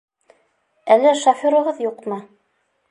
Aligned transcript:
—Әллә 0.95 1.13
шоферығыҙ 1.27 1.87
юҡмы? 1.89 2.21